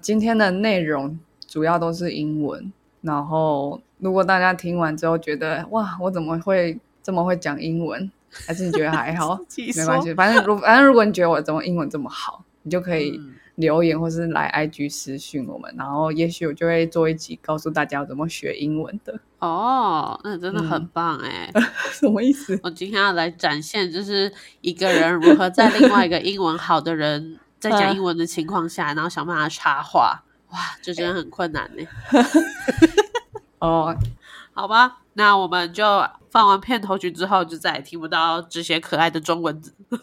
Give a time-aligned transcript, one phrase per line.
[0.00, 8.10] 今天的内容主要都是英文，然后如果大家听完之后觉得哇，我怎么会这么会讲英文？
[8.46, 9.36] 还是你觉得还好？
[9.76, 13.20] 没关系，反正如反正如果你觉得我怎么英文这么好，你就可以
[13.56, 19.18] 留言或是来 IG 私讯我们，然后也许我就会做一集告诉大家怎么学英文的。
[19.40, 21.50] 哦，那真的很棒哎！
[21.90, 22.58] 什么意思？
[22.62, 30.22] 我今天要来展现，就是一个人如何在另外一个英文好的人在讲英文的情况下，然后想办法插话。
[30.48, 31.86] 哇，这真的很困难呢。
[33.60, 33.94] 哦，
[34.52, 35.84] 好吧，那我们就
[36.30, 39.72] 放完片头曲之后，就再也听不到这些可爱的中文字。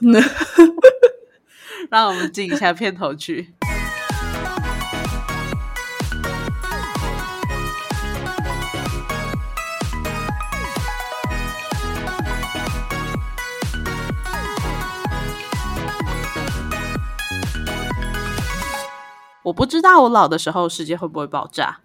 [1.90, 3.54] 让我们进一下片头曲。
[19.47, 21.79] 我不知道我老的时候世界会不会爆炸，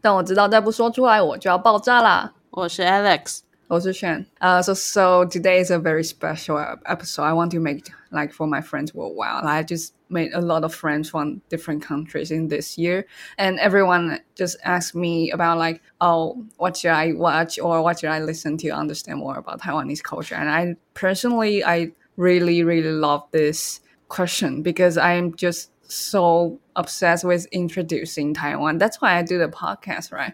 [0.00, 2.32] 但我知道再不说出来我就要爆炸啦。
[2.50, 7.24] 我是 Alex，我是 Shan。Uh, so so today is a very special episode.
[7.24, 9.44] I want to make like for my friends worldwide.
[9.44, 13.06] I just made a lot of friends from different countries in this year,
[13.38, 18.10] and everyone just asked me about like, oh, what should I watch or what should
[18.10, 20.36] I listen to understand more about Taiwanese culture?
[20.36, 27.45] And I personally, I really really love this question because I'm just so obsessed with
[27.47, 28.77] introducing Taiwan.
[28.77, 30.33] That's why I do the podcast, right?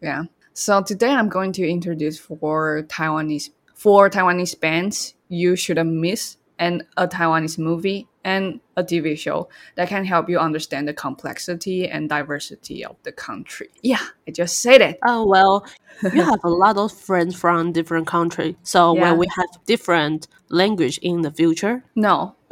[0.00, 0.24] Yeah.
[0.52, 6.84] So today I'm going to introduce four Taiwanese four Taiwanese bands you shouldn't miss and
[6.98, 12.10] a Taiwanese movie and a TV show that can help you understand the complexity and
[12.10, 13.70] diversity of the country.
[13.82, 14.98] Yeah, I just said it.
[15.06, 15.64] Oh well,
[16.02, 18.56] you have a lot of friends from different countries.
[18.62, 19.02] So yeah.
[19.02, 21.82] when we have different language in the future?
[21.96, 22.36] No.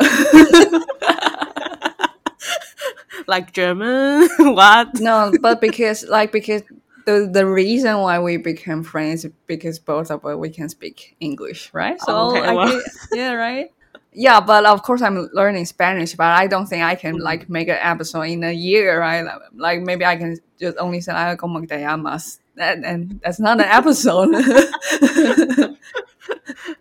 [3.29, 4.29] like German?
[4.39, 4.99] what?
[4.99, 6.63] No, but because like because
[7.07, 11.71] the the reason why we became friends because both of us we can speak English,
[11.73, 12.01] right?
[12.01, 12.83] So oh, okay, well.
[13.13, 13.71] yeah, right.
[14.13, 17.25] Yeah, but of course I'm learning Spanish, but I don't think I can mm-hmm.
[17.25, 19.25] like make an episode in a year, right?
[19.55, 23.61] Like maybe I can just only say I como te llamas, and, and that's not
[23.61, 24.33] an episode.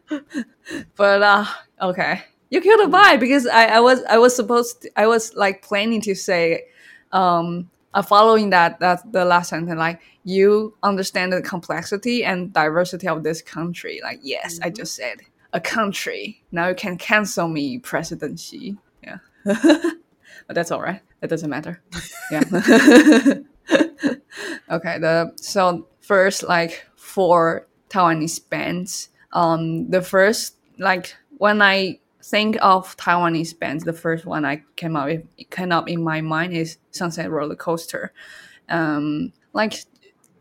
[0.96, 1.46] but uh,
[1.82, 5.36] okay, you killed a vibe because I, I was I was supposed to, I was
[5.36, 6.66] like planning to say
[7.12, 13.08] um uh, following that that the last sentence like you understand the complexity and diversity
[13.08, 14.00] of this country.
[14.04, 14.66] Like yes mm-hmm.
[14.66, 15.22] I just said
[15.54, 16.44] a country.
[16.52, 18.78] Now you can cancel me President Xi.
[19.04, 19.18] Yeah.
[20.46, 21.02] But that's all right.
[21.22, 21.82] It doesn't matter.
[22.32, 22.44] Yeah.
[24.70, 29.10] Okay the so first like for Taiwanese bands.
[29.32, 34.96] Um the first like when I think of Taiwanese bands, the first one I came
[34.96, 38.12] up with, came up in my mind is Sunset Roller Coaster.
[38.70, 39.86] Um, like,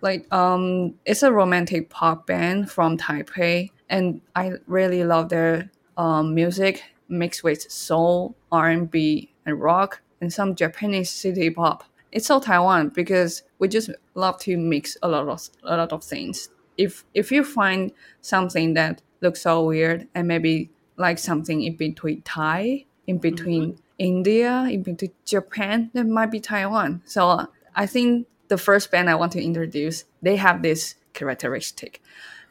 [0.00, 6.34] like um, it's a romantic pop band from Taipei, and I really love their um,
[6.34, 11.84] music mixed with soul, R and B, and rock, and some Japanese city pop.
[12.10, 16.02] It's all Taiwan because we just love to mix a lot of a lot of
[16.02, 16.48] things.
[16.76, 17.92] If if you find
[18.22, 23.80] something that looks so weird and maybe like something in between Thai, in between mm-hmm.
[23.98, 27.02] India, in between Japan, that might be Taiwan.
[27.04, 32.02] So uh, I think the first band I want to introduce, they have this characteristic.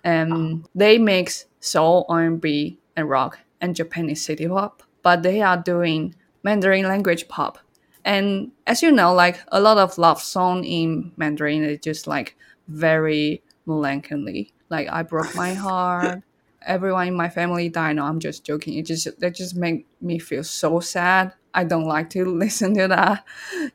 [0.04, 0.70] and um, oh.
[0.76, 6.86] they mix soul, R&B, and rock and Japanese city pop, but they are doing Mandarin
[6.86, 7.58] language pop.
[8.04, 12.38] And as you know, like a lot of love song in Mandarin is just like
[12.68, 14.54] very melancholy.
[14.70, 16.22] Like I broke my heart,
[16.66, 17.98] everyone in my family died.
[17.98, 18.76] No, I'm just joking.
[18.78, 21.34] It just that just make me feel so sad.
[21.54, 23.24] I don't like to listen to that.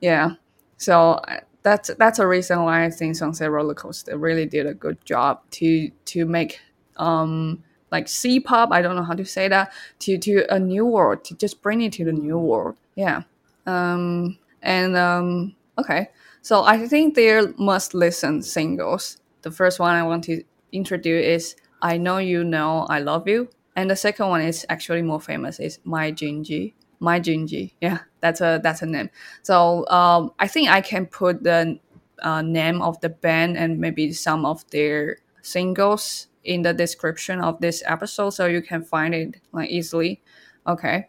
[0.01, 0.35] Yeah,
[0.77, 1.21] so
[1.63, 5.43] that's that's a reason why I think Sunset Roller Coaster really did a good job
[5.53, 6.61] to to make
[6.97, 8.71] um like C pop.
[8.73, 11.81] I don't know how to say that to to a new world to just bring
[11.83, 12.77] it to the new world.
[12.95, 13.23] Yeah.
[13.67, 16.09] Um and um okay.
[16.43, 19.19] So I think they're must listen singles.
[19.43, 23.49] The first one I want to introduce is I know you know I love you.
[23.77, 26.75] And the second one is actually more famous is My Jinji.
[26.99, 27.73] My Jinji.
[27.81, 29.11] Yeah, that's a that's a name.
[29.43, 31.79] So um, I think I can put the
[32.23, 37.61] uh, name of the band and maybe some of their singles in the description of
[37.61, 40.23] this episode so you can find it like easily.
[40.67, 41.09] Okay.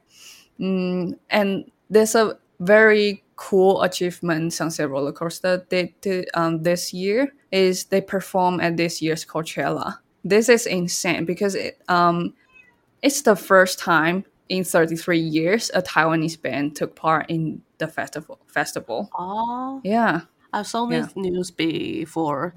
[0.59, 5.93] Mm, and there's a very cool achievement Sunset Roller Coaster did
[6.35, 11.79] um, this year is they perform at this year's Coachella this is insane because it,
[11.87, 12.33] um,
[13.01, 18.39] it's the first time in 33 years a Taiwanese band took part in the festival.
[18.47, 19.09] Festival.
[19.17, 20.21] Oh, Yeah.
[20.53, 21.01] I saw Yeah.
[21.01, 22.53] this news before.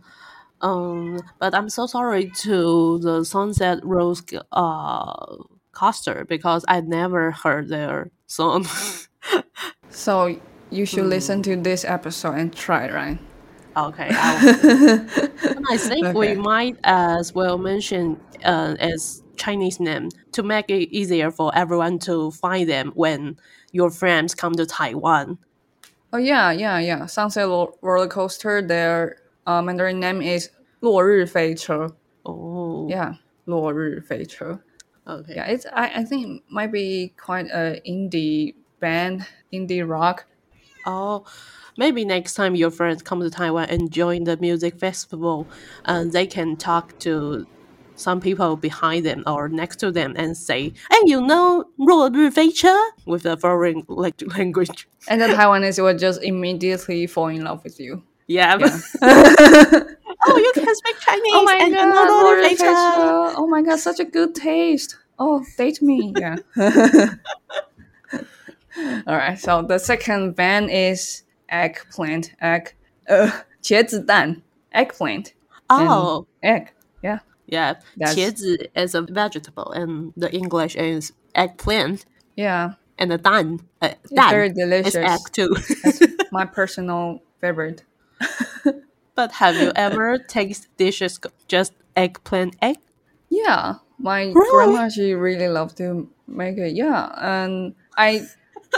[0.60, 4.22] Um, but I'm so sorry to the Sunset Rose
[4.52, 5.36] uh
[5.74, 8.66] caster because I never heard their song.
[9.90, 10.36] So
[10.70, 13.18] you should listen to this episode and try, right?
[13.75, 14.37] okay, I'll,
[15.55, 16.35] and I think we Okay.
[16.35, 22.31] might as well mention uh, as Chinese name to make it easier for everyone to
[22.31, 23.37] find them when
[23.71, 25.37] your friends come to Taiwan.
[26.11, 27.05] Oh yeah, yeah, yeah.
[27.05, 28.61] Sunset Ro- roller coaster.
[28.61, 30.49] Their uh, Mandarin name is
[30.81, 31.95] 落日飞车.
[32.23, 34.59] Oh, Yeah, 落日飞车.
[35.05, 35.35] okay.
[35.35, 40.25] Yeah, it's I, I think it might be quite a indie band, indie rock.
[40.85, 41.25] Oh,
[41.77, 45.47] maybe next time your friends come to Taiwan and join the music festival,
[45.85, 47.45] uh, they can talk to
[47.95, 52.69] some people behind them or next to them and say, "Hey, you know 落日飞车?"
[53.05, 54.87] with a foreign like language.
[55.07, 58.03] And the Taiwanese will just immediately fall in love with you.
[58.27, 58.57] Yeah.
[58.59, 58.79] Yeah.
[59.01, 63.33] oh, you can speak Chinese oh my and you god, know 落日飞车.落日飞车.
[63.41, 64.95] Oh my god, such a good taste.
[65.17, 66.13] Oh, date me.
[66.15, 66.37] Yeah.
[69.07, 69.37] All right.
[69.37, 71.22] So the second band is
[71.53, 72.31] eggplant.
[72.41, 72.73] Egg.
[73.09, 73.29] Uh,
[73.61, 74.41] 茄子蛋.
[74.73, 75.33] Eggplant.
[75.69, 76.71] Oh, Egg.
[77.03, 77.19] Yeah.
[77.47, 77.73] yeah.
[77.97, 82.05] That's- 茄子is a vegetable and the English is eggplant
[82.35, 82.73] Yeah.
[82.97, 84.95] and the 蛋, uh, It's very 蛋 delicious.
[84.95, 85.55] is egg too.
[85.83, 86.01] That's
[86.31, 87.83] my personal favorite.
[89.15, 92.77] but have you ever tasted dishes co- just eggplant egg?
[93.29, 94.49] Yeah, my Really?
[94.73, 96.73] grandma she really loved to make it.
[96.73, 98.25] Yeah, and I,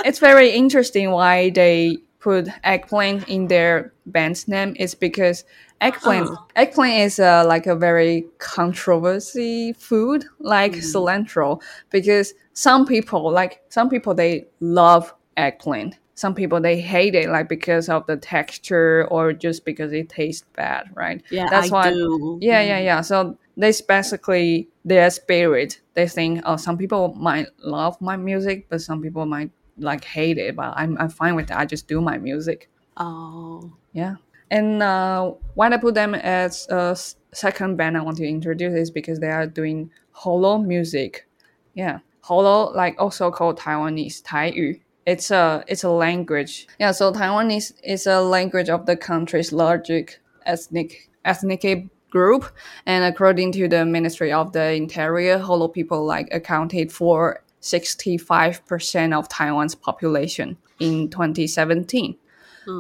[0.05, 4.75] it's very interesting why they put eggplant in their band's name.
[4.84, 5.44] is because
[5.81, 6.37] eggplant Oh.
[6.62, 10.82] eggplant is uh, like a very controversy food, like Mm.
[10.93, 11.61] cilantro.
[11.90, 15.99] Because some people like some people they love eggplant.
[16.14, 20.46] Some people they hate it like because of the texture or just because it tastes
[20.56, 21.23] bad, right?
[21.31, 22.38] Yeah, That's I why do.
[22.40, 23.00] yeah, yeah, yeah.
[23.02, 25.81] So that's basically their spirit.
[25.94, 30.38] They think, oh, some people might love my music, but some people might like hate
[30.38, 30.56] it.
[30.56, 31.58] But I'm, I'm fine with that.
[31.58, 32.70] I just do my music.
[32.96, 34.17] Oh, Yeah.
[34.50, 36.96] And uh, why I put them as a
[37.32, 41.26] second band I want to introduce is because they are doing holo music.
[41.75, 44.81] Yeah, holo like also called Taiwanese 台语.
[45.05, 46.67] It's a it's a language.
[46.78, 52.44] Yeah, so Taiwanese is a language of the country's largest ethnic ethnic group,
[52.87, 59.28] and according to the Ministry of the Interior, holo people like accounted for 65% of
[59.28, 62.16] Taiwan's population in 2017.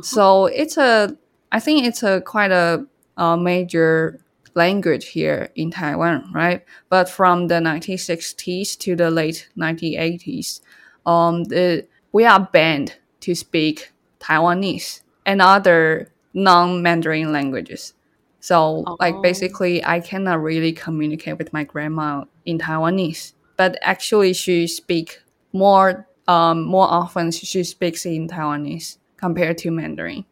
[0.02, 1.16] So it's a,
[1.52, 2.84] I think it's a quite a,
[3.16, 4.18] a major
[4.54, 6.64] language here in Taiwan, right?
[6.88, 10.60] But from the 1960s to the late 1980s,
[11.06, 17.94] um, the, we are banned to speak Taiwanese and other non-Mandarin languages.
[18.40, 18.96] So, Oh.
[19.00, 23.32] like basically, I cannot really communicate with my grandma in Taiwanese.
[23.56, 25.20] But actually, she speak
[25.52, 27.30] more, um, more often.
[27.30, 30.24] She speaks in Taiwanese compared to Mandarin.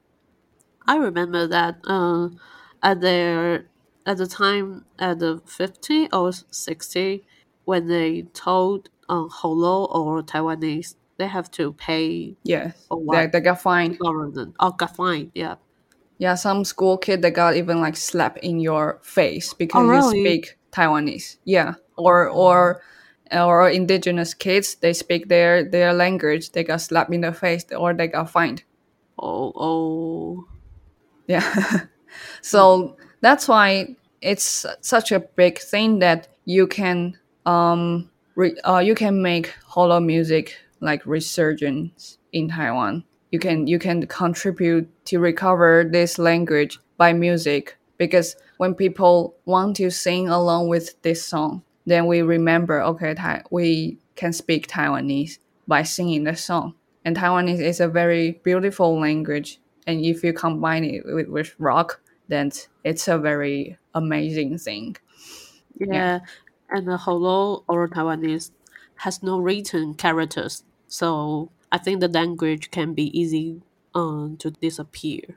[0.87, 2.29] I remember that uh,
[2.83, 3.67] at their
[4.07, 7.25] at the time at the fifty or sixty
[7.65, 13.41] when they told uh, Holo or Taiwanese they have to pay Yes, Oh, they, they
[13.41, 13.99] got fined.
[13.99, 15.31] government or got fined.
[15.35, 15.55] Yeah.
[16.19, 20.21] Yeah, some school kid they got even like slap in your face because Oh, you
[20.21, 21.39] speak Taiwanese.
[21.45, 22.83] Yeah, or or
[23.33, 26.51] or indigenous kids they speak their their language.
[26.53, 28.63] They got slapped in the face or they got fined.
[29.19, 30.45] Oh oh.
[31.27, 31.87] Yeah.
[32.43, 38.95] so that's why it's such a big thing that you can um re- uh, you
[38.95, 43.05] can make holo music like resurgence in Taiwan.
[43.31, 49.77] You can you can contribute to recover this language by music because when people want
[49.77, 53.15] to sing along with this song, then we remember okay,
[53.51, 56.75] we can speak Taiwanese by singing the song.
[57.05, 62.01] And Taiwanese is a very beautiful language and if you combine it with, with rock
[62.29, 62.51] then
[62.85, 64.97] it's a very amazing thing
[65.79, 66.21] Yeah.
[66.71, 68.51] And the Holo or Taiwanese
[68.97, 73.61] has no written characters, so I think the language can be easy
[73.95, 75.37] um to disappear.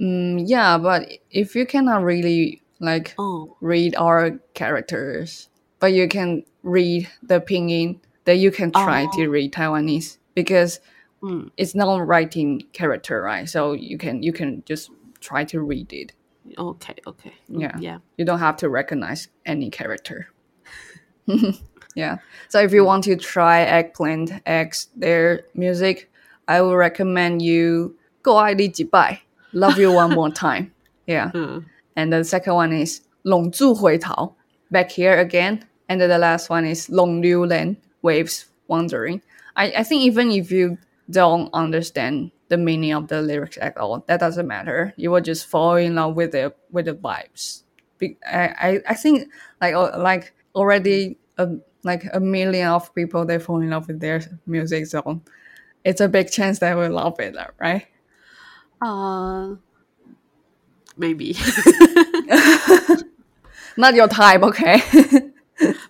[0.00, 3.56] mm, yeah but if you cannot really like Oh.
[3.60, 5.48] read our characters
[5.82, 9.30] but you can read the pinyin that you can try to oh.
[9.30, 10.78] read Taiwanese because
[11.20, 11.50] mm.
[11.56, 13.48] it's not writing character, right?
[13.48, 16.12] So you can you can just try to read it.
[16.56, 17.32] Okay, okay.
[17.50, 17.76] Mm, yeah.
[17.80, 17.98] Yeah.
[18.16, 20.28] You don't have to recognize any character.
[21.96, 22.18] yeah.
[22.48, 22.86] So if you mm.
[22.86, 26.12] want to try Eggplant Egg's their music,
[26.46, 29.18] I will recommend you Go ID Jibai.
[29.52, 30.72] Love you one more time.
[31.08, 31.32] Yeah.
[31.34, 31.64] Mm.
[31.96, 34.36] And the second one is Long Zhu Hui Tao.
[34.70, 39.20] Back here again and then the last one is long liu len waves wandering.
[39.56, 40.78] I, I think even if you
[41.10, 44.94] don't understand the meaning of the lyrics at all, that doesn't matter.
[44.96, 47.64] You will just fall in love with the with the vibes.
[47.98, 49.28] Be, I, I, I think
[49.60, 51.50] like uh, like already a,
[51.84, 55.20] like a million of people they fall in love with their music, so
[55.84, 57.86] it's a big chance that we love it, right?
[58.80, 59.56] Uh,
[60.96, 61.36] maybe.
[63.76, 64.80] Not your type, okay?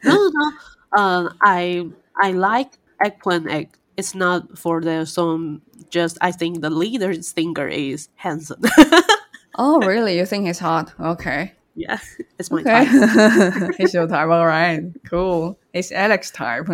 [0.04, 0.52] no, no, no.
[0.96, 1.88] Uh, I
[2.22, 3.68] I like eggplant egg.
[3.96, 5.60] It's not for the song.
[5.90, 8.62] Just I think the leader singer is handsome.
[9.58, 10.18] oh, really?
[10.18, 10.92] You think he's hot?
[11.00, 11.52] Okay.
[11.74, 11.98] yeah,
[12.38, 12.84] it's my Okay.
[12.86, 13.74] type.
[13.78, 14.82] He's your type, all right.
[15.08, 15.58] Cool.
[15.72, 16.66] It's Alex type.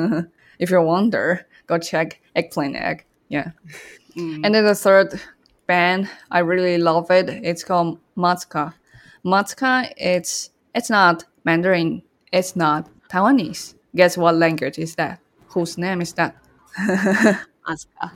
[0.58, 3.04] if you wonder, go check Eggplant Egg.
[3.28, 3.50] Yeah.
[4.16, 4.44] Mm.
[4.44, 5.20] And then the third
[5.66, 7.28] band, I really love it.
[7.28, 8.74] It's called Matzka.
[9.24, 12.02] Matzka, it's it's not Mandarin.
[12.32, 13.74] It's not Taiwanese.
[13.94, 15.20] Guess what language is that?
[15.48, 16.36] Whose name is that?
[16.78, 18.12] Asuka.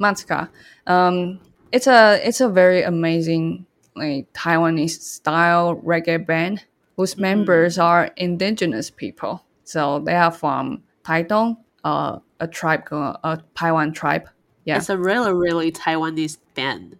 [0.00, 0.48] Matzka.
[0.86, 1.40] Um,
[1.72, 3.66] it's a it's a very amazing
[3.96, 6.64] like Taiwanese style reggae band
[6.96, 9.44] whose members are indigenous people.
[9.64, 14.28] So they are from Taitung, uh, a tribe a Taiwan tribe.
[14.64, 16.96] Yeah, It's a really, really Taiwanese band.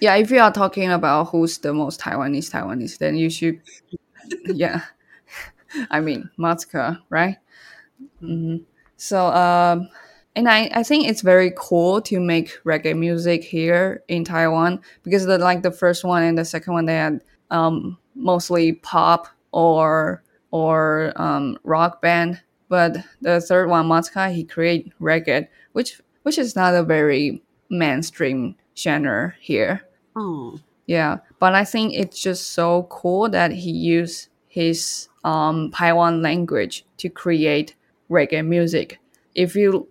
[0.00, 0.14] yeah.
[0.16, 3.60] If you are talking about who's the most Taiwanese Taiwanese, then you should,
[4.44, 4.82] yeah.
[5.90, 7.36] I mean Matzka, right?
[8.20, 8.56] hmm
[8.96, 9.88] So um,
[10.36, 15.26] and I, I think it's very cool to make reggae music here in Taiwan because
[15.26, 20.22] the like the first one and the second one they had um, mostly pop or
[20.50, 26.56] or um, rock band, but the third one Matzka he create reggae, which which is
[26.56, 29.82] not a very mainstream genre here.
[30.16, 36.22] Oh, Yeah, but I think it's just so cool that he used his um, Taiwan
[36.22, 37.74] language to create
[38.08, 39.00] reggae music.
[39.34, 39.88] If you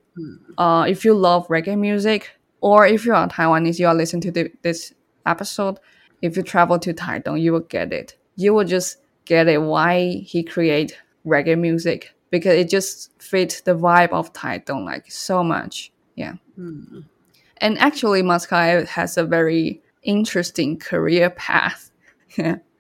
[0.58, 4.32] uh, if you love reggae music, or if you are Taiwanese, you are listening to
[4.32, 4.94] the, this
[5.26, 5.80] episode.
[6.22, 8.18] If you travel to Taitung, you will get it.
[8.38, 13.76] You will just get it why he create reggae music because it just fits the
[13.76, 15.92] vibe of Taitung like so much.
[16.16, 16.36] Yeah.
[16.56, 17.02] hmm.
[17.58, 21.92] And actually, Matzka has a very interesting career path.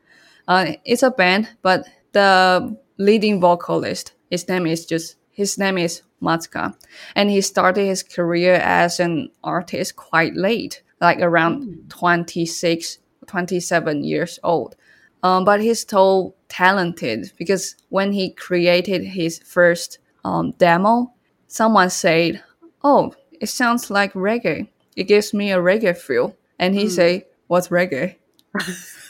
[0.48, 6.04] Uh, it's a band, but the leading vocalist, his name is just his name is
[6.22, 6.76] Matzka,
[7.16, 14.40] and he started his career as an artist quite late, like around 26, 27 years
[14.44, 14.76] old.
[15.24, 21.14] Um, but he's so talented because when he created his first um, demo,
[21.48, 22.44] someone said,
[22.84, 24.68] "Oh, it sounds like reggae.
[24.96, 28.16] It gives me a reggae feel." And he say, "What's reggae?"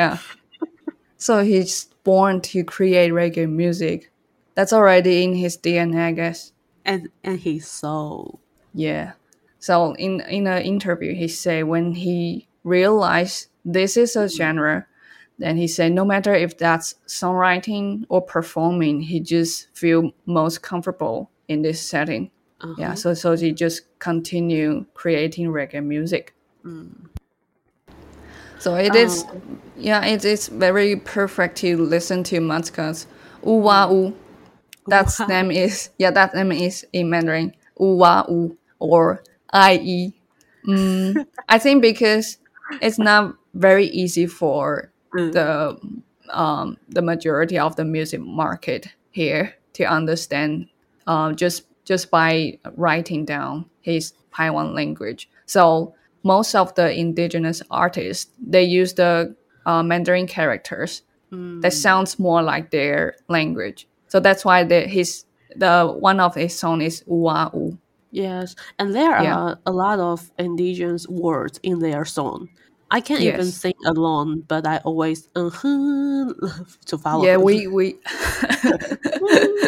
[0.00, 0.18] yeah.
[1.16, 4.10] So he's born to create reggae music.
[4.54, 6.52] That's already in his DNA, I guess.
[6.84, 8.40] and and he's so
[8.72, 9.12] Yeah.
[9.58, 14.86] So in in an interview, he said when he realized this is a genre,
[15.38, 21.28] then he said no matter if that's songwriting or performing, he just feel most comfortable
[21.48, 22.30] in this setting.
[22.64, 22.94] uh Yeah.
[22.96, 26.32] So so he just continue creating reggae music.
[28.60, 29.40] So it is, Oh.
[29.76, 33.06] yeah, it is very perfect to listen to Matzka's
[33.44, 34.14] "U Wa U."
[34.86, 35.26] That's Wa.
[35.26, 40.12] name is yeah, that name is in Mandarin "U Wa U" or "I E."
[40.66, 42.38] Mm, I think because
[42.82, 45.32] it's not very easy for Mm.
[45.32, 45.78] the
[46.32, 50.68] um, the majority of the music market here to understand
[51.06, 55.28] uh, just just by writing down his Taiwan language.
[55.46, 59.34] So most of the indigenous artists they use the
[59.66, 61.62] uh, Mandarin characters Mm.
[61.62, 63.86] that sounds more like their language.
[64.08, 65.24] So that's why the his
[65.54, 67.78] the one of his song is Ua U.
[68.10, 69.36] Yes, and there Yeah.
[69.36, 72.48] are a lot of indigenous words in their song.
[72.90, 76.34] I can't even sing alone, but I always uh-huh,
[76.86, 77.24] to follow.
[77.24, 77.42] Yeah, him.
[77.42, 77.94] we we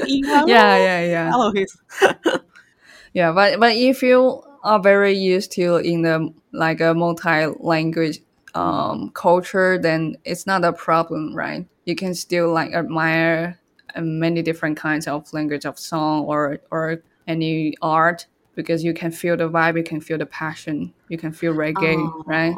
[0.07, 1.77] yeah, yeah yeah yeah follow his.
[3.15, 3.33] yeah.
[3.33, 8.21] But but if you are very used to in the like a multi language
[8.55, 11.67] um culture, then it's not a problem, right?
[11.87, 13.59] You can still like admire
[13.95, 19.11] uh, many different kinds of language of song or or any art because you can
[19.11, 22.23] feel the vibe, you can feel the passion, you can feel reggae, Oh.
[22.27, 22.55] right?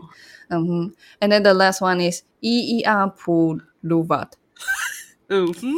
[0.50, 0.88] hmm
[1.20, 4.32] And then the last one is E E A Pu Luvat.
[5.30, 5.76] Mhm.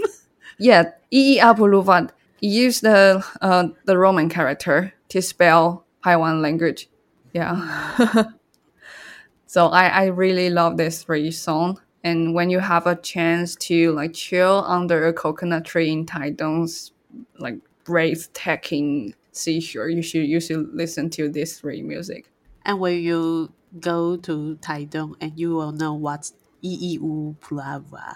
[0.58, 2.10] Yeah, E E A Pu Luvat.
[2.40, 6.88] use the uh, the Roman character to spell Taiwan language.
[7.32, 8.30] Yeah.
[9.46, 11.80] so I, I really love this three song.
[12.04, 16.92] And when you have a chance to like chill under a coconut tree in Taidong's
[17.40, 22.30] like breathtaking seashore, you should you should listen to this three music.
[22.64, 28.14] And when you go to Taidong, and you will know what's Iiu Plava.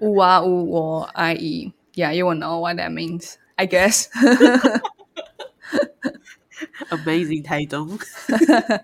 [0.00, 1.74] Ua u wo I e.
[1.94, 3.36] Yeah, you will know what that means.
[3.58, 4.08] I guess.
[6.90, 8.02] Amazing Taidong.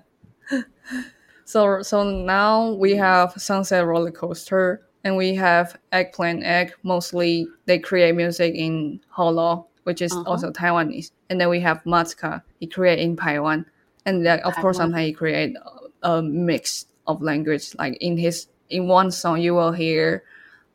[1.44, 6.72] so so now we have Sunset Roller Coaster and we have Eggplant Egg.
[6.82, 10.30] Mostly they create music in Holo, which is Uh-huh.
[10.30, 11.10] also Taiwanese.
[11.30, 12.42] And then we have Matzka.
[12.60, 13.66] He create in Taiwan.
[14.04, 15.54] And then, of course sometimes he create
[16.02, 17.74] a, a mix of language.
[17.78, 20.24] Like in his in one song you will hear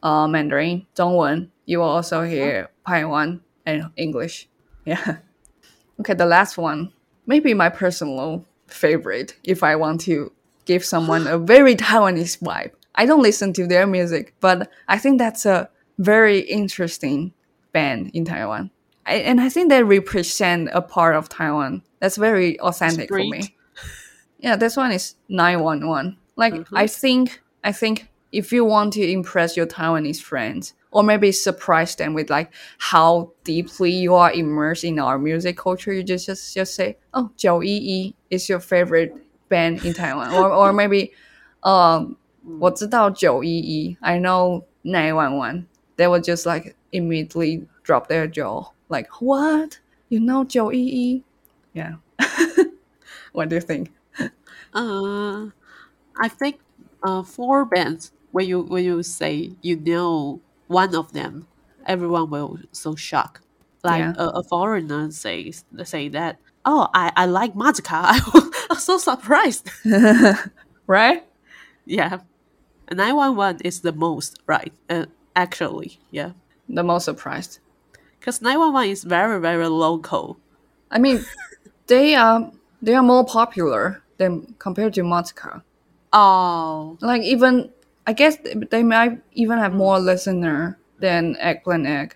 [0.03, 1.49] uh, Mandarin, Dongwen.
[1.65, 4.47] You will also hear Taiwan and English.
[4.83, 5.17] Yeah.
[6.01, 6.91] Okay, the last one,
[7.27, 10.31] maybe my personal favorite if I want to
[10.65, 12.71] give someone a very Taiwanese vibe.
[12.95, 17.33] I don't listen to their music, but I think that's a very interesting
[17.71, 18.71] band in Taiwan.
[19.05, 23.55] I, and I think they represent a part of Taiwan that's very authentic for me.
[24.39, 26.17] Yeah, this one is 911.
[26.35, 26.65] Like Mhm.
[26.73, 31.94] I think I think if you want to impress your Taiwanese friends or maybe surprise
[31.96, 36.54] them with like how deeply you are immersed in our music culture, you just just,
[36.54, 39.14] just say, "Oh, 911 is your favorite
[39.48, 41.12] band in Taiwan." or or maybe
[41.62, 42.16] um
[42.60, 45.66] 我知道911, I know 911.
[45.96, 49.80] They will just like immediately drop their jaw like, "What?
[50.08, 51.24] You know 911?"
[51.74, 51.96] Yeah.
[53.32, 53.90] what do you think?
[54.72, 55.50] Uh,
[56.18, 56.60] I think
[57.02, 58.12] uh, four bands.
[58.32, 60.40] When you when you say you know
[60.71, 61.47] one of them,
[61.85, 63.43] everyone will so shocked.
[63.83, 64.13] Like Yeah.
[64.17, 66.37] a, a foreigner says say that.
[66.63, 67.99] Oh, I, I like Magica.
[68.13, 68.19] I
[68.69, 69.69] was so surprised.
[70.87, 71.23] right?
[71.85, 72.19] yeah,
[72.91, 74.73] nine one one is the most right.
[74.89, 76.31] Uh, actually, yeah,
[76.69, 77.59] The most surprised.
[78.19, 80.37] because nine one one is very very local.
[80.91, 81.25] I mean,
[81.87, 85.63] they are they are more popular than compared to Matzka.
[86.13, 87.71] Oh, Like even
[88.07, 88.37] I guess
[88.69, 90.05] they might even have more mm.
[90.05, 92.15] listener than Eggplant Egg.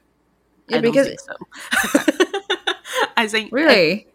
[0.67, 1.36] Yeah, I because think so.
[3.17, 4.08] I think really,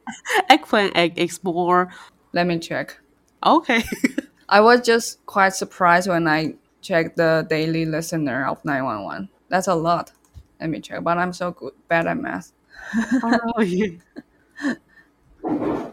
[0.50, 1.90] eggplant egg is more
[2.32, 2.98] let me check.
[3.44, 3.82] okay.
[4.48, 9.28] I was just quite surprised when I checked the daily listener of 911.
[9.48, 10.12] That's a lot.
[10.60, 12.52] Let me check, but I'm so good bad at math.
[13.22, 13.96] oh, yeah.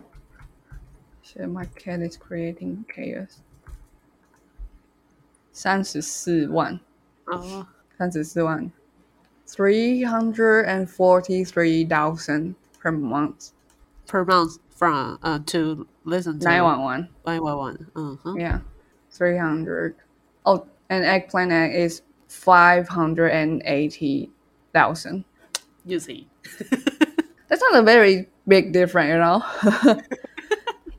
[1.22, 3.42] Shit, my cat is creating chaos.
[5.57, 6.79] 三十四万
[7.27, 7.64] Oh,
[7.98, 8.70] 三十四万
[9.46, 13.51] three hundred and forty three thousand per month.
[14.07, 17.09] per month from uh to listen to Nine one one.
[17.27, 17.87] 911.
[17.94, 18.35] Uh-huh.
[18.37, 18.61] Yeah,
[19.11, 19.94] three hundred.
[20.44, 24.31] Oh, and eggplant egg is five hundred and eighty
[24.72, 25.25] thousand.
[25.85, 26.29] You see.
[27.48, 29.42] That's not a very big difference, you know.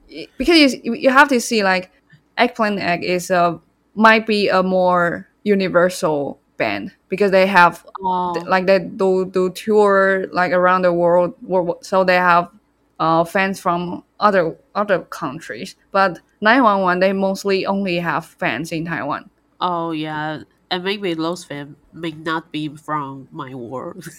[0.37, 1.91] because you, you have to see like
[2.37, 3.59] eggplant egg is a
[3.98, 10.26] might be a more universal band because they have Oh, like they do do tour
[10.32, 11.34] like around the world,
[11.82, 12.48] so they have
[13.00, 15.76] uh, fans from other other countries.
[15.92, 19.30] But 911 they mostly only have fans in Taiwan.
[19.60, 20.42] oh yeah.
[20.70, 24.04] And maybe those fans may not be from my world.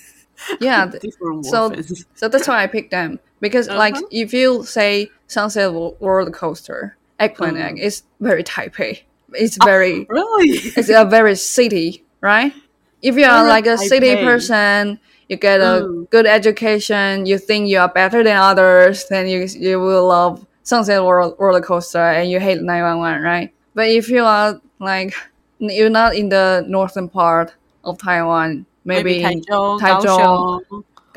[0.62, 2.06] Yeah, Different so- fans.
[2.16, 4.08] so that's why I picked them because like Uh-huh.
[4.24, 7.66] if you say Sunset Ro- Roller Coaster, Eggplant Mm.
[7.68, 9.04] Egg is very Taipei.
[9.34, 10.62] It's very Really?
[10.76, 12.54] it's a very city, right?
[13.02, 16.10] If you are like a city person, you get a Mm.
[16.10, 21.00] good education, you think you are better than others, then you you will love Sunset
[21.02, 23.54] Roller, roller Coaster and you hate 911, right?
[23.76, 25.14] But if you are like
[25.60, 29.46] you're not in the northern part of Taiwan, maybe, in
[29.78, 30.62] Taichung, Taichung.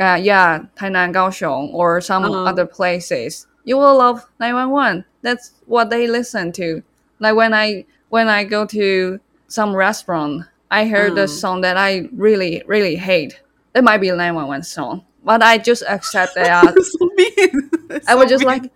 [0.01, 2.47] Uh, yeah, Tainan, Kaohsiung, or some Uh-huh.
[2.47, 5.05] other places, you will love 911.
[5.23, 6.83] That's what they listen to.
[7.21, 11.41] Like when I when I go to some restaurant, I heard the Mm.
[11.43, 13.41] song that I really really hate.
[13.75, 16.75] It might be a 911 song, but I just accept that.
[16.93, 17.71] so mean.
[18.07, 18.45] I was So just mean.
[18.45, 18.71] like,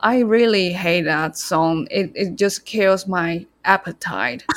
[0.00, 1.86] I really hate that song.
[1.90, 4.44] It it just kills my appetite.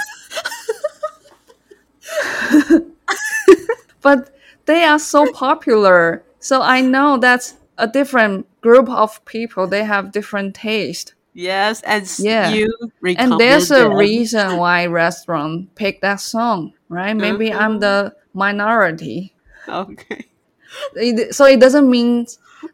[4.02, 9.68] but they are so popular, so I know that's a different group of people.
[9.68, 12.50] They have different taste, yes, and Yeah.
[12.50, 12.68] you
[13.06, 17.14] and there's a reason why restaurant pick that song, right?
[17.14, 17.82] Maybe I'm Mhm.
[17.82, 19.34] the minority.
[19.68, 20.26] Okay.
[20.96, 22.26] it, so it doesn't mean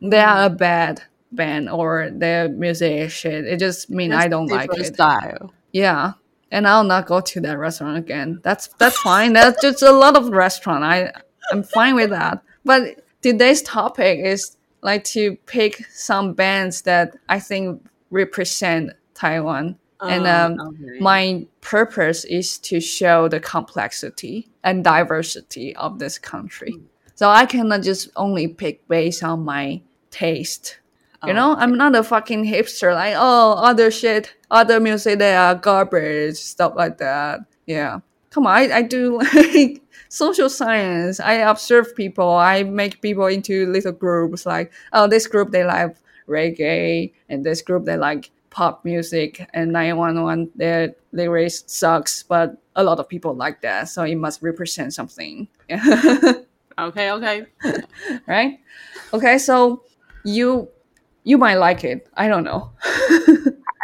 [0.02, 3.46] they are a bad band or their music is shit.
[3.46, 4.94] It just means I don't like it.
[4.94, 5.54] Style.
[5.72, 6.14] Yeah,
[6.52, 8.40] and I'll not go to that restaurant again.
[8.44, 9.34] That's that's fine.
[9.34, 10.84] That's just a lot of restaurant.
[10.84, 11.12] I
[11.52, 12.44] I'm fine with that.
[12.66, 19.78] But today's topic is like to pick some bands that I think represent Taiwan.
[20.02, 21.00] and Oh, um, okay.
[21.00, 26.72] my purpose is to show the complexity and diversity of this country.
[26.74, 26.86] Hmm.
[27.16, 30.80] So I cannot just only pick based on my taste.
[31.24, 35.36] You Oh, know, I'm not a fucking hipster like oh other shit, other music they
[35.36, 37.42] are garbage, stuff like that.
[37.68, 38.00] Yeah.
[38.32, 41.20] Come on, I, I do like social science.
[41.20, 45.96] I observe people, I make people into little groups like, oh this group they like
[46.28, 52.84] reggae and this group they like pop music and 911 their lyrics sucks but a
[52.84, 55.48] lot of people like that so it must represent something.
[56.80, 57.46] Okay okay.
[58.28, 58.60] Right?
[59.14, 59.84] Okay so
[60.24, 60.70] you
[61.24, 62.08] you might like it.
[62.16, 62.72] I don't know.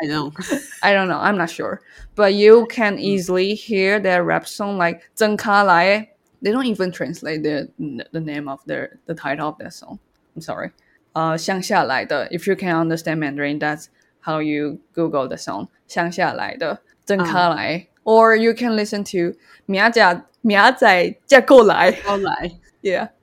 [0.02, 0.34] I don't.
[0.84, 1.20] I don't know.
[1.20, 1.82] I'm not sure.
[2.16, 6.10] But you can easily hear their rap song like zheng lai.
[6.42, 7.70] They don't even translate the
[8.12, 10.00] the name of their the title of their song.
[10.36, 10.72] I'm sorry.
[11.17, 12.27] Uh, 乡下来的.
[12.31, 13.87] If you can understand Mandarin, that's
[14.21, 15.69] how you Google the song.
[15.87, 17.87] 乡下来的真卡来.
[18.05, 21.93] Or you can listen to 苗仔苗仔嫁过来.
[22.05, 22.53] 后来
[22.83, 23.09] Yeah.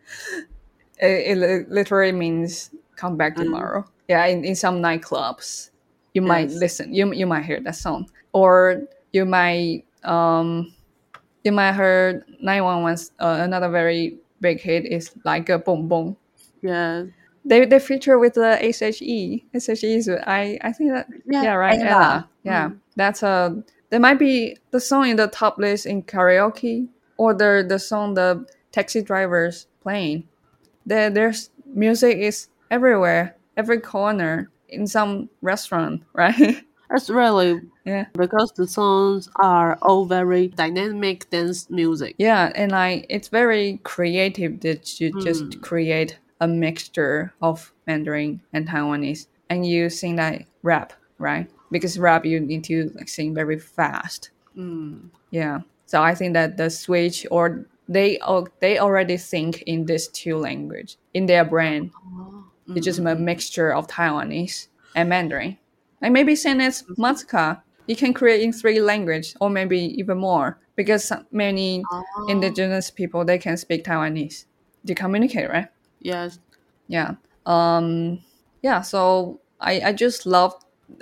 [1.01, 3.85] It, it li- literally means come back tomorrow.
[4.07, 5.69] Yeah, in, in some nightclubs.
[6.13, 6.59] You might Yes.
[6.59, 6.93] listen.
[6.93, 8.07] You you might hear that song.
[8.33, 8.81] Or
[9.13, 10.73] you might um
[11.43, 16.17] you might heard 911's uh, another very big hit is like a boom boom.
[16.61, 17.05] yeah.
[17.44, 19.44] they they feature with the SHE.
[19.58, 21.88] SHE is I I think that Yeah, yeah, right Ella.
[21.88, 22.28] Ella.
[22.42, 22.68] Yeah.
[22.68, 22.78] Mm.
[22.96, 27.64] That's a there might be the song in the top list in karaoke or the
[27.66, 30.24] the song the taxi drivers playing.
[30.86, 36.64] There there's music is everywhere, every corner in some restaurant, right?
[36.90, 38.06] That's really yeah.
[38.14, 42.14] because the songs are all very dynamic dance music.
[42.18, 48.68] Yeah, and like it's very creative that you just create a mixture of Mandarin and
[48.68, 51.48] Taiwanese, and you sing that rap, right?
[51.70, 54.30] Because rap you need to like sing very fast.
[54.56, 55.10] Mm.
[55.30, 55.60] Yeah.
[55.86, 58.18] So I think that the switch or they
[58.60, 61.92] they already think in these two language in their brain.
[62.68, 65.58] It's just a mixture of Taiwanese and Mandarin.
[66.00, 70.58] Like maybe same as Matzka, you can create in three language or maybe even more
[70.76, 71.82] because many
[72.28, 74.46] indigenous people they can speak Taiwanese
[74.86, 75.68] to communicate, right?
[76.04, 76.38] Yes.
[76.86, 77.16] Yeah.
[77.46, 78.20] Um.
[78.62, 78.82] Yeah.
[78.82, 80.54] So I I just love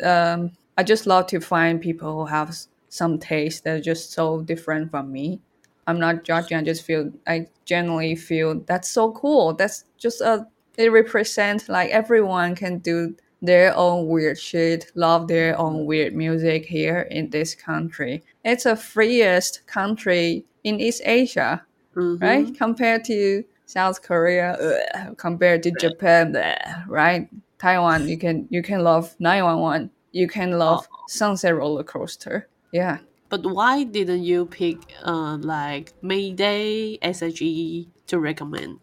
[0.03, 2.57] um I just love to find people who have
[2.89, 5.41] some taste that are just so different from me.
[5.87, 6.57] I'm not judging.
[6.59, 9.53] I just feel I genuinely feel that's so cool.
[9.53, 10.47] That's just a
[10.79, 16.65] it represents like everyone can do their own weird shit, love their own weird music
[16.65, 18.23] here in this country.
[18.45, 22.23] It's a freest country in East Asia Mhm.
[22.23, 22.55] right?
[22.57, 27.29] Compared to South Korea, ugh, compared to Japan, bleh, right?
[27.59, 32.49] Taiwan, you can you can love 911, you can love Sunset Roller Coaster.
[32.73, 32.99] Yeah,
[33.29, 38.81] But why didn't you pick uh like Mayday, SHE to recommend?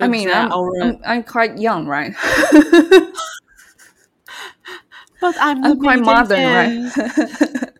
[0.00, 2.12] I mean, I'm, I'm, I'm quite young, right?
[5.20, 6.92] but I'm, I'm quite modern, fan.
[6.98, 7.72] right?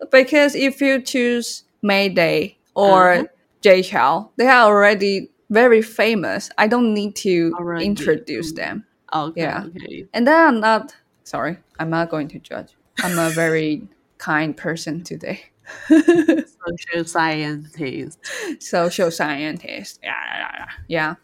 [0.10, 3.26] because if you choose Mayday or Uh-huh.
[3.60, 6.50] Jay Chou, they are already very famous.
[6.58, 8.84] I don't need to Already, introduce them.
[9.12, 9.64] Oh, okay, Yeah.
[9.66, 10.06] okay.
[10.12, 10.94] And then I'm not
[11.24, 12.76] sorry, I'm not going to judge.
[13.02, 15.40] I'm a very kind person today.
[15.88, 18.18] Social scientist.
[18.60, 20.00] Social scientist.
[20.02, 20.66] Yeah, yeah, yeah.
[20.88, 21.14] yeah.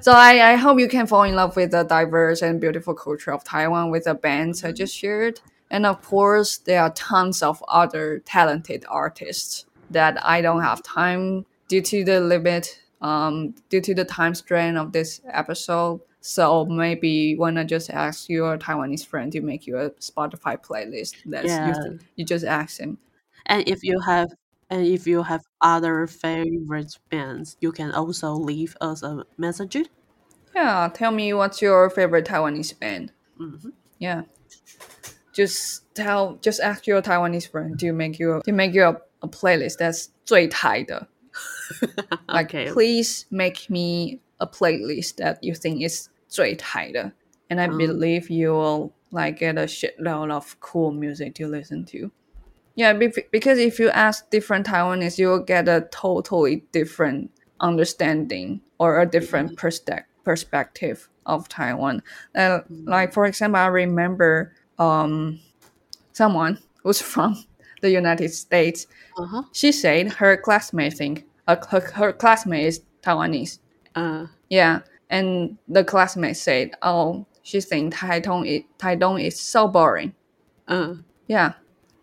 [0.00, 3.32] So I, I hope you can fall in love with the diverse and beautiful culture
[3.32, 4.76] of Taiwan with the bands I mm-hmm.
[4.76, 5.40] just shared.
[5.70, 11.46] And of course, there are tons of other talented artists that I don't have time
[11.67, 16.01] due to the limit, um, due to the time strain of this episode.
[16.21, 21.15] So maybe wanna just ask your Taiwanese friend to make you a Spotify playlist.
[21.25, 21.73] That's Yeah.
[21.85, 22.97] you, you just ask him.
[23.47, 24.29] And if you have
[24.69, 29.89] and if you have other favorite bands, you can also leave us a message.
[30.55, 33.11] Yeah, tell me what's your favorite Taiwanese band.
[33.39, 33.73] Mhm.
[33.99, 34.23] Yeah,
[35.33, 39.27] just tell, just ask your Taiwanese friend to make you to make you a, a
[39.27, 41.07] playlist that's 最台的.
[42.27, 42.69] Like, Okay.
[42.71, 47.11] please make me a playlist that you think is 最台的,
[47.49, 47.77] and I Um.
[47.77, 52.11] believe you will like get a shitload of cool music to listen to.
[52.75, 57.29] Yeah, be- because if you ask different Taiwanese, you will get a totally different
[57.59, 62.01] understanding or a different perspe- perspective of Taiwan.
[62.33, 65.39] Uh, like for example, I remember um,
[66.13, 67.35] someone who's from
[67.86, 68.86] the United States.
[69.16, 69.42] Uh-huh.
[69.52, 73.58] She said her classmate think uh, her, her classmate is Taiwanese.
[73.94, 80.12] Uh, Yeah, and the classmate said, "Oh, she thinks Taitung is Taitung is so boring."
[80.68, 80.94] uh,
[81.28, 81.54] Yeah,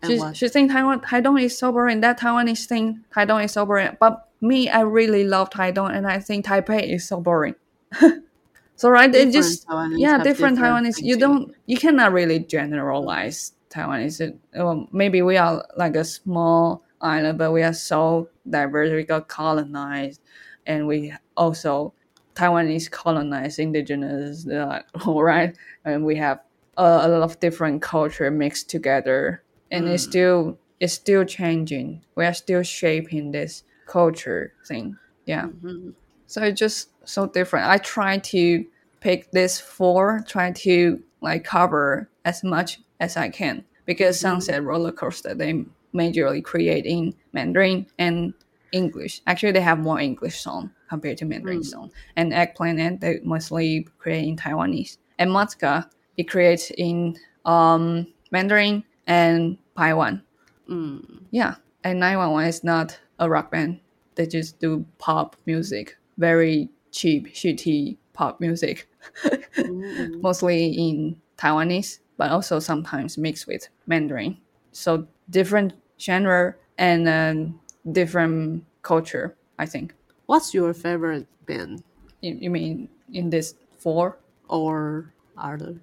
[0.06, 2.00] she she think Taiwan Taitung is so boring.
[2.00, 3.96] That Taiwanese think Taitung is so boring.
[4.00, 7.54] But me, I really love Taitung, and I think Taipei is so boring.
[8.76, 11.02] so right, they different just Taiwanese yeah, have different Taiwanese.
[11.02, 14.20] You don't you cannot really generalize Taiwanese.
[14.20, 18.90] It- well, maybe we are like a small island, but we are so diverse.
[18.92, 20.20] We got colonized,
[20.66, 21.92] and we also
[22.34, 25.56] Taiwanese colonized indigenous, uh, right?
[25.84, 26.40] And we have
[26.76, 30.08] a, a lot of different culture mixed together, and it's Mm.
[30.10, 32.02] still it's still changing.
[32.16, 34.96] We are still shaping this culture thing.
[35.26, 35.46] Yeah.
[35.46, 35.94] Mhm.
[36.26, 37.66] So it's just so different.
[37.68, 38.64] I try to
[39.00, 44.92] pick this four, try to like cover as much as I can because Sunset Roller
[44.92, 48.34] Coaster they majorly create in Mandarin and
[48.72, 49.20] English.
[49.26, 51.64] Actually, they have more English song compared to Mandarin Mm.
[51.64, 51.90] song.
[52.16, 54.98] And Eggplant they mostly create in Taiwanese.
[55.18, 60.22] And Matzka it creates in um, Mandarin and Taiwan.
[60.68, 61.24] Mm.
[61.30, 63.80] Yeah, and 911 is not a rock band.
[64.16, 68.88] They just do pop music, very cheap, shitty pop music,
[69.56, 70.20] Mm.
[70.22, 74.38] mostly in Taiwanese, but also sometimes mixed with Mandarin.
[74.72, 77.60] So different genre and um,
[77.92, 79.94] different culture, I think.
[80.26, 81.82] What's your favorite band
[82.20, 84.18] You, you mean in this four?
[84.48, 85.76] or other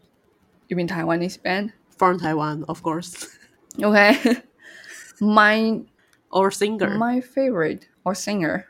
[0.70, 1.74] You mean Taiwanese band?
[1.98, 3.28] from Taiwan, of course,
[3.82, 4.18] Okay.
[5.22, 5.82] my
[6.32, 6.90] or singer?
[6.98, 8.68] my favorite or singer,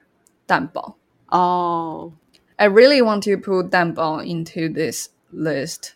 [0.47, 0.95] Dan Bao.
[1.31, 2.13] oh,
[2.59, 5.95] I really want to put Danbao into this list.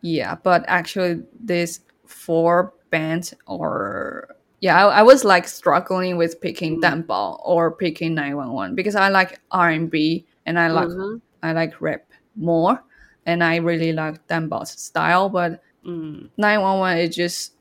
[0.00, 4.28] Yeah, but actually, these four bands are
[4.60, 4.86] yeah.
[4.86, 9.08] I, I was like struggling with picking Danbao or picking Nine One One because I
[9.08, 11.20] like R and B and I like Mhm.
[11.42, 12.04] I like rap
[12.36, 12.82] more,
[13.26, 15.28] and I really like Danbao's style.
[15.28, 16.30] But Mm.
[16.36, 17.52] Nine One One is just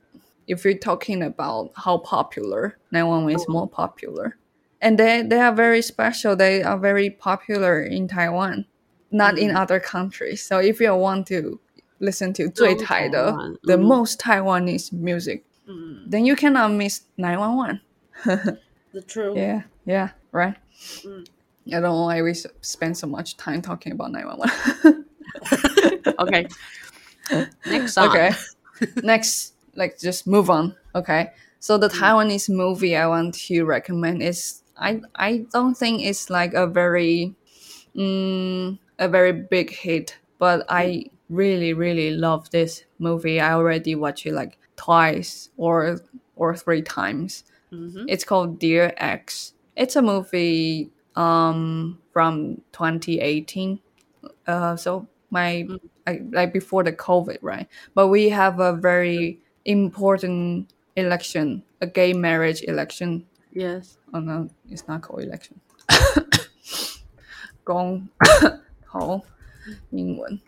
[0.48, 4.38] if you're talking about how popular Nine One One is more popular,
[4.82, 6.36] and they they are very special.
[6.36, 8.65] They are very popular in Taiwan,
[9.12, 10.43] not in other countries.
[10.43, 11.60] So if you want to
[11.98, 13.83] listen to 最台的 Taiwan, the mhm.
[13.87, 16.11] most Taiwanese music, Mm.
[16.11, 17.81] then you cannot miss Nine One One.
[18.92, 19.35] The true.
[19.37, 20.57] Yeah, yeah, right.
[21.05, 21.24] Mm.
[21.68, 25.05] I don't know why we s- spend so much time talking about 911.
[26.18, 26.46] Okay.
[27.66, 28.09] Next song.
[28.09, 28.33] okay.
[29.05, 30.74] Next, like just move on.
[30.94, 31.31] Okay.
[31.61, 36.55] So the Taiwanese movie I want to recommend is I I don't think it's like
[36.55, 37.35] a very
[37.94, 43.39] mm, a very big hit, but I really really love this movie.
[43.39, 45.99] I already watched it like twice or
[46.35, 47.43] or three times.
[47.71, 48.05] Mm-hmm.
[48.07, 49.53] It's called Dear Ex.
[49.75, 53.79] It's a movie um from 2018.
[54.47, 55.75] Uh, so my mm-hmm.
[56.07, 57.67] I, like before the COVID, right?
[57.95, 63.25] But we have a very important election, a gay marriage election.
[63.51, 63.97] Yes.
[64.13, 65.59] Oh no, it's not called election.
[67.63, 69.21] gong 公投
[69.89, 70.39] 英文。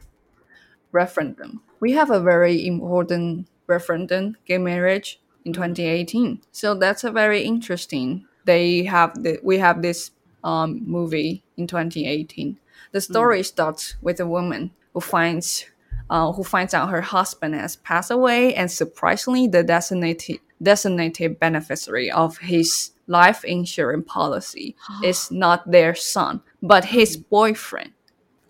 [0.91, 1.61] Referendum.
[1.79, 6.41] We have a very important referendum, gay marriage in 2018.
[6.51, 8.25] So that's a very interesting.
[8.45, 10.11] They have the we have this
[10.43, 12.57] um, movie in 2018.
[12.91, 15.65] The story starts with a woman who finds
[16.09, 22.09] uh, who finds out her husband has passed away, and surprisingly, the designated designated beneficiary
[22.09, 27.91] of his life insurance policy is not their son, but his boyfriend.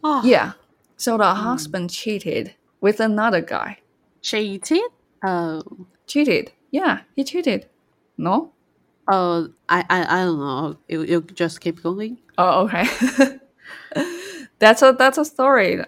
[0.03, 0.53] Oh, Yeah.
[0.97, 3.79] So the husband cheated with another guy.
[4.21, 4.81] Cheated?
[5.23, 5.63] Oh.
[6.07, 6.51] Cheated.
[6.71, 7.67] Yeah, he cheated.
[8.17, 8.51] No?
[9.07, 10.77] Uh, I, I, I don't know.
[10.87, 12.17] You, you just keep going.
[12.37, 12.85] Oh, okay.
[14.59, 15.81] that's a that's a story,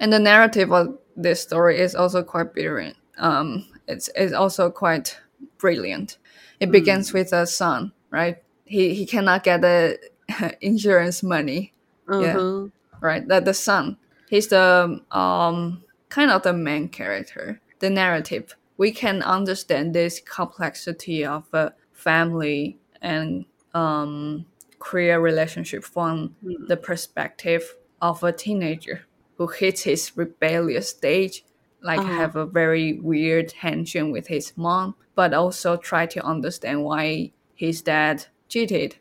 [0.00, 2.96] and the narrative of this story is also quite brilliant.
[3.18, 5.18] Um, it's it's also quite
[5.58, 6.18] brilliant.
[6.60, 8.38] It begins with a son, right?
[8.64, 9.98] He he cannot get the
[10.60, 11.72] insurance money,
[12.08, 12.36] Yeah.
[12.38, 12.66] Uh-huh.
[13.00, 13.26] right?
[13.28, 13.96] That the son,
[14.28, 17.60] he's the um kind of the main character.
[17.80, 24.46] The narrative we can understand this complexity of a family and um
[24.78, 26.36] career relationship from
[26.68, 31.44] the perspective of a teenager who hits his rebellious stage,
[31.82, 32.12] like Uh-huh.
[32.22, 37.82] have a very weird tension with his mom, but also try to understand why his
[37.82, 38.96] dad cheated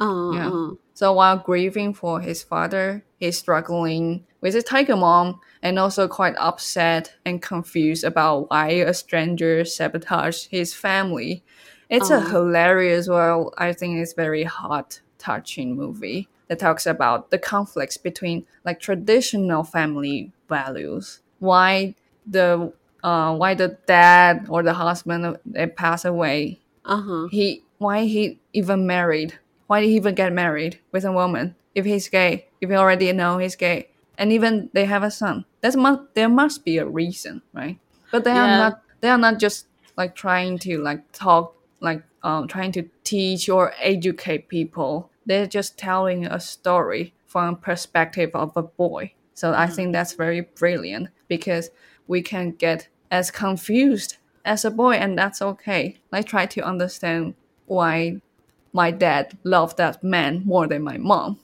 [0.00, 0.48] Uh, Yeah.
[0.48, 0.70] uh.
[0.94, 6.34] So while grieving for his father, he's struggling with his tiger mom and also quite
[6.38, 11.42] upset and confused about why a stranger sabotaged his family.
[11.88, 12.20] It's a Oh.
[12.20, 18.46] hilarious, well, I think it's very hot, touching movie that talks about the conflicts between
[18.64, 21.20] like traditional family values.
[21.38, 21.94] Why
[22.26, 27.28] the uh, why the dad or the husband they pass away Uh huh.
[27.30, 31.84] he why he even married why did he even get married with a woman if
[31.84, 35.44] he's gay if you already know he's gay and even they have a son.
[35.60, 37.78] That's mu- there must be a reason right?
[38.10, 42.48] But they are not they are not just like trying to like talk like um
[42.48, 45.10] trying to teach or educate people.
[45.26, 49.12] They're just telling a story from a perspective of a boy.
[49.34, 51.70] So i think that's very brilliant because
[52.06, 55.96] we can get as confused as a boy and that's okay.
[56.10, 57.34] Like try to understand
[57.66, 58.20] why
[58.72, 61.38] my dad loved that man more than my mom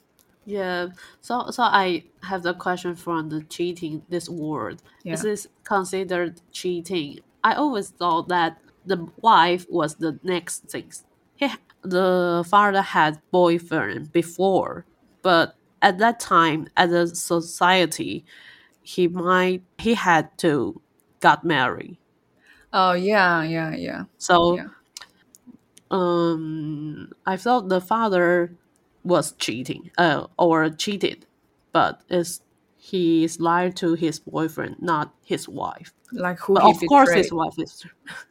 [0.49, 0.89] Yeah.
[1.21, 4.83] So so I have the question from the cheating this word.
[5.11, 7.21] Is this considered cheating?
[7.45, 10.91] I always thought that the wife was the next thing.
[11.37, 11.49] He
[11.83, 14.87] the father had boyfriend before,
[15.23, 18.25] but at that time as a society
[18.83, 20.81] he might he had to
[21.21, 21.99] got married.
[22.73, 24.69] oh yeah yeah yeah So Yeah.
[25.91, 28.57] um I thought the father
[29.09, 31.27] was cheating uh or cheated,
[31.73, 32.41] but it's
[32.77, 35.93] he's lied to his boyfriend, not his wife.
[36.13, 37.85] like who of course his wife is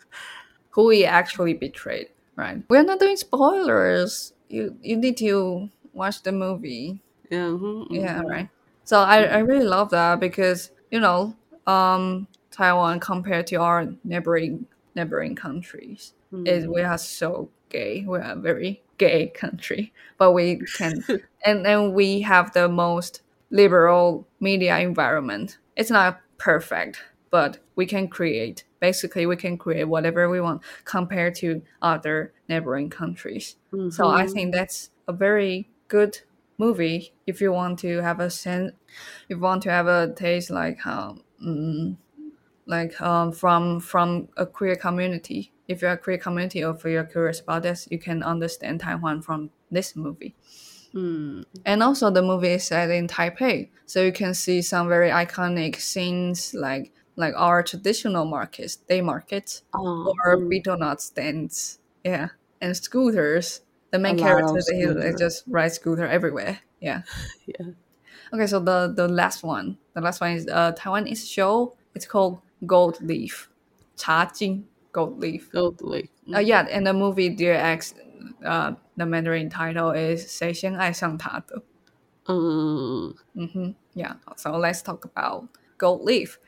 [0.71, 2.61] who he actually betrayed right?
[2.69, 4.33] We're not doing spoilers.
[4.49, 7.01] You you need to watch the movie.
[7.31, 8.29] Yeah, mhm, yeah mhm.
[8.29, 8.49] right.
[8.83, 11.35] So I, I really love that because you know
[11.65, 16.13] um taiwan compared to our neighboring neighboring countries
[16.45, 18.05] is we are so gay.
[18.07, 21.03] We are very gay country but we can
[21.45, 28.07] and then we have the most liberal media environment it's not perfect but we can
[28.07, 33.55] create basically we can create whatever we want compared to other neighboring countries
[33.89, 34.33] so I Mhm.
[34.33, 36.19] think that's a very good
[36.57, 38.71] movie if you want to have a sense,
[39.29, 41.97] if you want to have a taste like um, mm,
[42.65, 45.51] like um, from from a queer community.
[45.67, 49.21] If you're a queer community or if you're curious about this, you can understand Taiwan
[49.21, 50.35] from this movie.
[50.93, 51.45] Mm.
[51.65, 55.75] And also, the movie is set in Taipei, so you can see some very iconic
[55.75, 60.79] scenes like like our traditional markets, day markets, Oh, or mm.
[60.79, 61.79] nut stands.
[62.03, 62.29] Yeah,
[62.61, 63.61] and scooters.
[63.91, 66.59] The main character they just ride scooter everywhere.
[66.79, 67.01] Yeah.
[67.47, 67.67] Yeah.
[68.33, 71.75] Okay, so the the last one, the last one is a Taiwanese show.
[71.95, 73.49] It's called Gold Leaf,
[73.95, 75.51] 茶金 Gold Leaf.
[75.51, 76.09] Gold Leaf.
[76.33, 77.93] Uh, yeah, and the movie Dear Ex,
[78.45, 81.63] uh, the Mandarin title is 谁先爱上他的.
[82.25, 83.15] Mm.
[83.33, 83.75] Mm -hmm.
[83.93, 84.17] Yeah.
[84.35, 85.47] So let's talk about
[85.77, 86.39] Gold Leaf.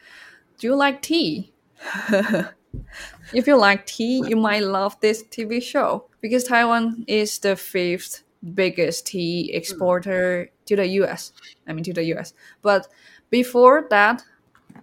[0.59, 1.53] Do you like tea?
[3.33, 8.23] if you like tea, you might love this TV show because Taiwan is the fifth
[8.53, 11.31] biggest tea exporter to the US.
[11.67, 12.33] I mean to the US.
[12.61, 12.87] But
[13.29, 14.23] before that,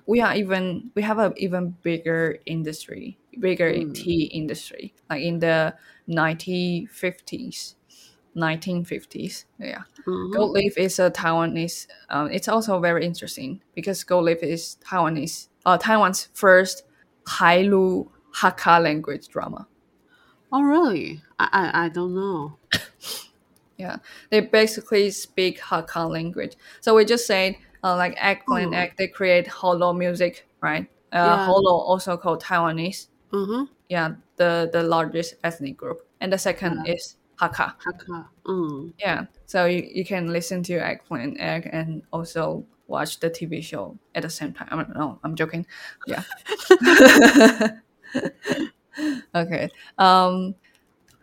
[0.06, 3.94] we are even we have an even bigger industry bigger Mm.
[3.94, 5.74] tea industry, like in the
[6.06, 7.74] 1950s.
[8.34, 9.44] 1950s.
[9.58, 9.82] Yeah.
[10.06, 10.32] mhm.
[10.32, 11.86] Gold leaf is a Taiwanese.
[12.10, 16.84] Um, it's also very interesting because gold leaf is Taiwanese, uh, Taiwan's first
[17.24, 19.66] Hailu Hakka language drama.
[20.52, 21.22] Oh, really?
[21.38, 22.58] I, I, I don't know.
[23.78, 23.96] Yeah,
[24.30, 26.56] they basically speak Hakka language.
[26.80, 28.78] So we just say uh, like eggplant Oh.
[28.78, 28.94] egg.
[28.96, 30.88] They create Holo music, right?
[31.12, 31.44] Uh, Yeah.
[31.44, 33.08] Holo also called Taiwanese.
[33.36, 33.64] Mm-hmm.
[33.88, 37.74] Yeah, the the largest ethnic group, and the second is Hakka.
[37.84, 38.26] Hakka.
[38.46, 38.92] Mm.
[38.98, 43.98] Yeah, so you, you can listen to Eggplant Egg and also watch the TV show
[44.14, 44.68] at the same time.
[44.72, 45.66] I don't know, I'm joking.
[46.06, 46.22] Yeah.
[49.34, 49.68] okay.
[49.98, 50.54] Um,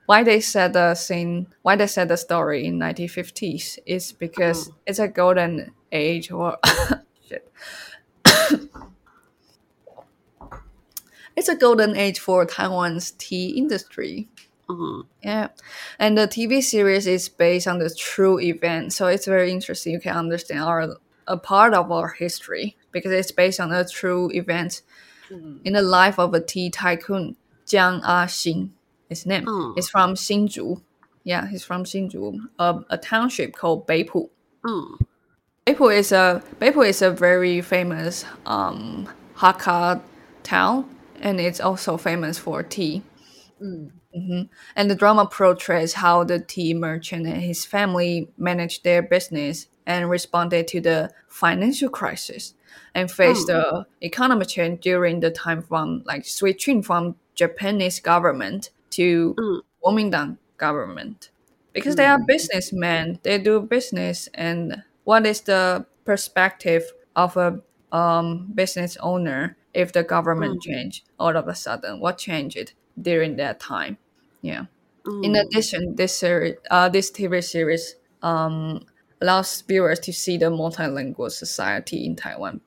[0.06, 4.76] why they said the scene, why they said the story in 1950s is because Oh.
[4.86, 6.57] it's a golden age or
[7.28, 7.49] shit.
[11.36, 14.27] It's a golden age for Taiwan's tea industry.
[14.69, 15.03] Uh-huh.
[15.23, 15.47] Yeah,
[15.99, 19.93] and the TV series is based on the true event, so it's very interesting.
[19.93, 20.95] You can understand our
[21.27, 24.81] a part of our history because it's based on a true event
[25.31, 25.59] Mm.
[25.63, 28.69] in the life of a tea tycoon Jiang Ah Xing.
[29.07, 29.73] His name Oh.
[29.77, 30.81] is from Hsinchu.
[31.23, 34.29] Yeah, he's from Hsinchu, a, a township called Beipu.
[34.65, 34.99] Mm.
[35.65, 39.07] Beipu is a Beipu is a very famous um,
[39.38, 40.01] Hakka
[40.43, 40.89] town,
[41.24, 43.01] and it's also famous for tea.
[43.59, 44.49] Mhm.
[44.76, 50.09] And the drama portrays how the tea merchant and his family managed their business and
[50.09, 52.53] responded to the financial crisis
[52.93, 59.34] and faced the economic change during the time from like switching from Japanese government to
[59.39, 59.61] Mm.
[59.84, 61.30] Kuomintang government.
[61.74, 66.84] Because they are businessmen, they do business and what is the perspective
[67.15, 67.61] of a
[67.91, 71.99] um, business owner if the government change all of a sudden?
[71.99, 73.97] What changed during that time?
[74.41, 74.65] Yeah.
[75.21, 78.86] In addition, this series, uh, this TV series um,
[79.21, 82.61] allows viewers to see the multilingual society in Taiwan.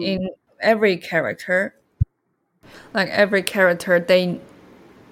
[0.00, 0.30] In
[0.60, 1.74] every character,
[2.94, 4.40] like every character, they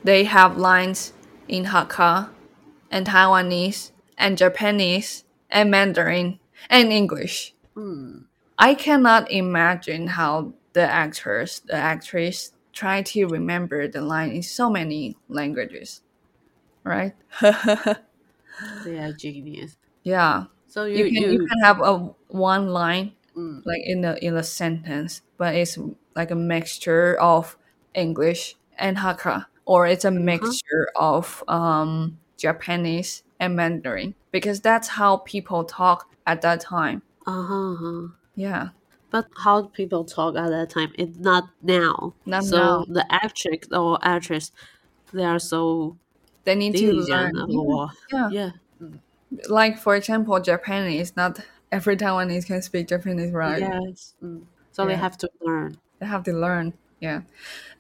[0.02, 1.12] they have lines
[1.46, 2.30] in Hakka,
[2.90, 6.38] and Taiwanese, and Japanese, and Mandarin,
[6.70, 7.54] and English.
[8.58, 14.70] I cannot imagine how the actors, the actress, try to remember the line in so
[14.70, 16.02] many languages,
[16.84, 17.14] right?
[18.82, 19.76] They are genius.
[20.02, 23.62] yeah, So you you can you, you can have a one line Mm.
[23.64, 25.78] like in the in a sentence, but it's
[26.16, 27.56] like a mixture of
[27.94, 35.18] English and Hakka, or it's a mixture of um, Japanese and Mandarin because that's how
[35.18, 37.02] people talk at that time.
[37.26, 38.08] uh-huh, uh-huh.
[38.34, 38.70] Yeah,
[39.12, 42.14] But how people talk at that time, it's not now.
[42.26, 42.84] Not so now.
[42.88, 44.50] the actress or actress,
[45.12, 45.96] they are so
[46.44, 47.32] they need to learn.
[48.12, 48.28] Yeah.
[48.32, 48.50] yeah.
[49.48, 51.16] Like for example, Japanese.
[51.16, 51.40] Not
[51.70, 53.60] every Taiwanese can speak Japanese, right?
[53.60, 54.14] Yes.
[54.22, 54.42] Mm.
[54.72, 55.76] So they have to learn.
[55.98, 57.20] they have to learn yeah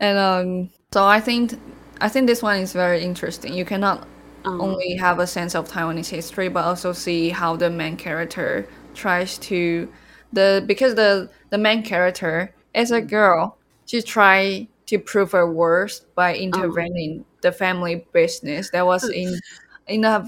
[0.00, 1.54] and um so i think
[2.00, 4.06] i think this one is very interesting you cannot
[4.44, 8.66] Um, only have a sense of taiwanese history but also see how the main character
[8.94, 9.88] tries to
[10.32, 16.04] the because the the main character is a girl she try to prove her worth
[16.14, 19.40] by intervening the family business that was in
[19.86, 20.24] in a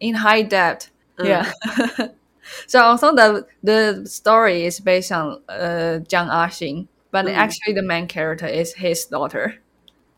[0.00, 0.90] in high debt.
[1.20, 1.50] Yeah.
[2.66, 7.34] So also the the story is based on uh, Jiang Axing, but Mm.
[7.34, 9.54] actually the main character is his daughter,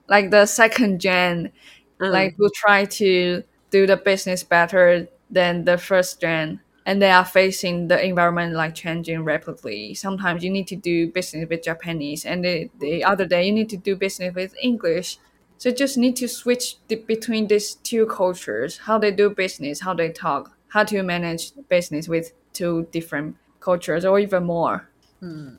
[0.09, 1.53] like the second gen,
[2.01, 2.12] Mm.
[2.12, 7.24] like who try to do the business better than the first gen, and they are
[7.24, 9.95] facing the environment like changing rapidly.
[9.95, 13.68] Sometimes you need to do business with Japanese, and the, the other day you need
[13.70, 15.18] to do business with English.
[15.59, 19.81] So you just need to switch the, between these two cultures, how they do business,
[19.81, 24.89] how they talk, how to manage business with two different cultures or even more.
[25.20, 25.57] Hmm.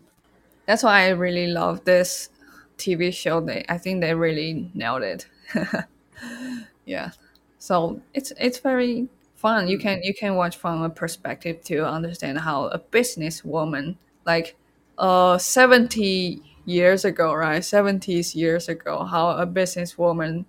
[0.66, 2.30] That's why I really love this
[2.78, 3.42] TV show.
[3.42, 5.28] They, I think they really nailed it.
[6.86, 7.12] yeah.
[7.60, 9.08] So it's it's very
[9.42, 9.68] fun.
[9.68, 9.82] You mm.
[9.82, 14.56] can you can watch from a perspective to understand how a businesswoman like
[14.98, 17.62] uh 70 years ago, right?
[17.62, 20.46] 70s years ago, how a businesswoman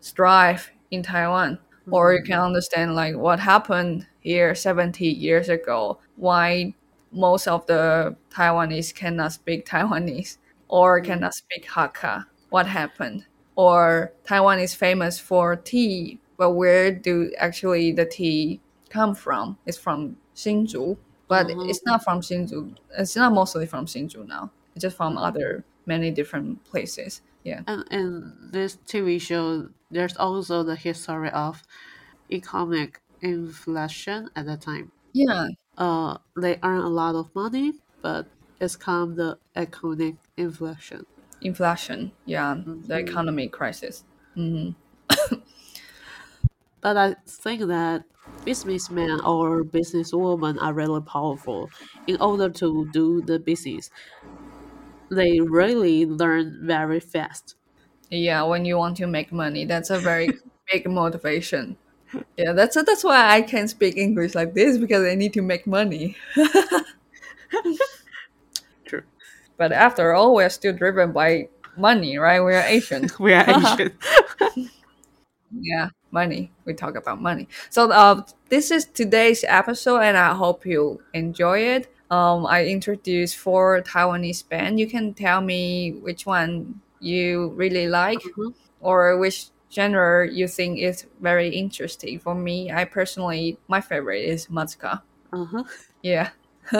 [0.00, 1.58] strive in Taiwan.
[1.90, 2.46] Or you can mm.
[2.46, 6.74] understand like what happened here 70 years ago, why
[7.12, 10.38] most of the Taiwanese cannot speak Taiwanese
[10.68, 11.04] or mm.
[11.04, 12.24] cannot speak Hakka.
[12.50, 13.24] What happened?
[13.56, 19.58] Or Taiwan is famous for tea, but where do actually the tea come from?
[19.66, 20.96] It's from Hsinchu,
[21.28, 21.68] but mm-hmm.
[21.68, 22.76] it's not from Hsinchu.
[22.96, 24.50] It's not mostly from Hsinchu now.
[24.74, 25.24] It's just from mm-hmm.
[25.24, 27.22] other many different places.
[27.44, 27.60] Yeah.
[27.66, 31.62] And in this TV show, there's also the history of
[32.30, 34.92] economic inflation at that time.
[35.12, 35.48] Yeah.
[35.76, 38.26] Uh, they earn a lot of money, but
[38.60, 41.06] it's come the economic inflation.
[41.42, 42.12] Inflation.
[42.24, 42.54] Yeah.
[42.54, 42.92] The mm-hmm.
[42.92, 44.04] economic crisis.
[46.84, 48.04] But I think that
[48.44, 51.72] businessmen or businesswomen are really powerful.
[52.06, 53.90] In order to do the business,
[55.10, 57.54] they really learn very fast.
[58.10, 60.30] Yeah, when you want to make money, that's a very
[60.72, 61.76] big motivation.
[62.38, 65.66] Yeah, that's that's why I can speak English like this because I need to make
[65.66, 66.16] money.
[68.86, 69.02] True.
[69.56, 72.40] But after all, we're still driven by money, right?
[72.40, 73.08] We're Asian.
[73.18, 73.92] We are Asian.
[75.60, 76.52] yeah, money.
[76.64, 77.48] We talk about money.
[77.70, 81.88] So uh, this is today's episode, and I hope you enjoy it.
[82.10, 84.78] Um, I introduced four Taiwanese band.
[84.78, 88.54] You can tell me which one you really like, Mhm.
[88.80, 92.18] or which genre you think is very interesting.
[92.20, 95.02] For me, I personally, my favorite is Matzka.
[95.32, 95.64] uh-huh.
[96.02, 96.30] Yeah,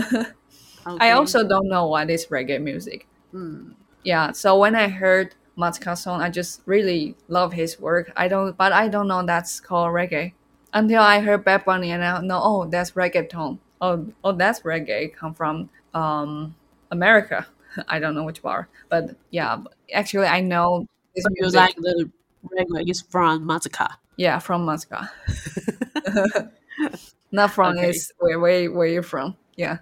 [0.86, 3.06] I also don't know what is reggae music.
[3.32, 3.72] Hmm.
[4.04, 8.56] yeah so when i heard Matzka song i just really love his work i don't
[8.56, 10.32] but i don't know that's called reggae
[10.72, 15.14] until i heard bad bunny and i know oh that's reggaeton oh oh that's reggae
[15.14, 16.54] come from um
[16.90, 17.46] america
[17.88, 22.10] i don't know which bar, but yeah actually i know this you music like the
[22.44, 23.88] reggae is from Mazaka.
[24.16, 25.02] Yeah, from Moscow.
[27.32, 27.90] Not from Okay.
[27.90, 29.36] is where where where you from?
[29.56, 29.78] Yeah.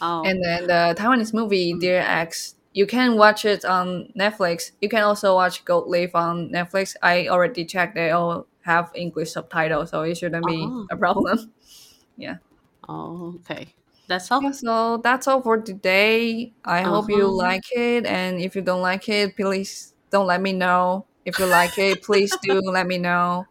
[0.00, 4.72] Oh, And then the Taiwanese movie Dear Ex, you can watch it on Netflix.
[4.82, 6.96] You can also watch Gold Leaf on Netflix.
[7.02, 10.86] I already checked; they all have English subtitles, so it shouldn't be Oh.
[10.90, 11.52] a problem.
[12.88, 13.74] oh, okay.
[14.06, 14.42] That's all.
[14.42, 16.52] Yeah, so that's all for today.
[16.64, 17.36] I hope you Uh-huh.
[17.36, 21.06] like it, and if you don't like it, please don't let me know.
[21.24, 23.46] If you like it, please do let me know.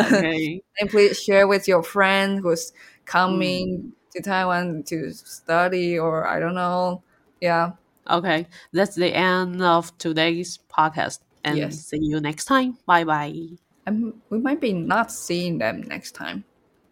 [0.00, 0.62] Okay.
[0.80, 2.72] and please share with your friend who's
[3.06, 7.02] coming to Taiwan to study or I don't know.
[7.40, 7.72] Yeah.
[8.10, 8.46] Okay.
[8.72, 11.20] That's the end of today's podcast.
[11.44, 11.80] And Yes.
[11.86, 12.78] see you next time.
[12.86, 13.34] Bye bye.
[13.86, 16.44] And we might be not seeing them next time.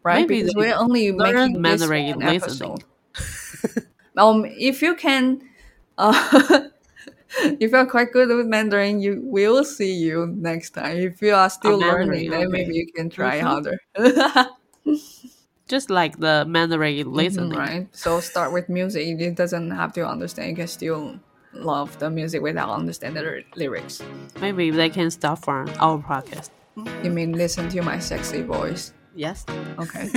[0.02, 0.20] Right?
[0.28, 2.36] Maybe because we're only making this Mandarin listening.
[2.36, 2.84] episode.
[4.16, 5.40] um if you can
[5.96, 6.12] uh
[7.60, 10.96] if you're quite good with Mandarin, you will see you next time.
[10.98, 12.48] If you are still learning, then okay.
[12.50, 13.42] maybe you can try Mhm.
[13.42, 13.78] harder.
[15.73, 17.49] Just like the Mandarin listening.
[17.49, 17.59] Mm-hmm.
[17.59, 17.89] right?
[17.97, 19.09] So start with music.
[19.09, 20.51] It doesn't have to understand.
[20.51, 21.18] You can still
[21.55, 24.03] love the music without understanding the lyrics.
[24.39, 26.51] Maybe they can start from our podcast.
[27.03, 28.93] You mean listen to my sexy voice?
[29.16, 29.47] Yes.
[29.79, 30.12] Okay.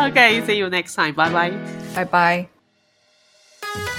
[0.08, 0.42] okay.
[0.46, 1.14] See you next time.
[1.14, 1.52] Bye bye.
[1.94, 2.48] bye
[3.68, 3.98] bye.